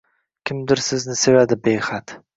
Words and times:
–Kimdir 0.49 0.81
sizni 0.87 1.19
sevadi 1.25 1.59
behad!– 1.69 2.15